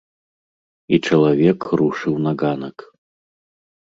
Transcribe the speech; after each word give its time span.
І 0.95 0.99
чалавек 1.11 1.59
рушыў 1.81 2.15
на 2.29 2.37
ганак. 2.43 2.77